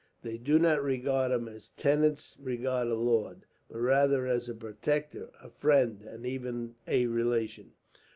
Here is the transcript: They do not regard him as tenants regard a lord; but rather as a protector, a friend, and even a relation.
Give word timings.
They 0.23 0.39
do 0.39 0.57
not 0.57 0.81
regard 0.81 1.29
him 1.31 1.47
as 1.47 1.69
tenants 1.69 2.35
regard 2.39 2.87
a 2.87 2.95
lord; 2.95 3.45
but 3.69 3.77
rather 3.81 4.25
as 4.25 4.49
a 4.49 4.55
protector, 4.55 5.29
a 5.39 5.51
friend, 5.51 6.01
and 6.01 6.25
even 6.25 6.73
a 6.87 7.05
relation. 7.05 7.73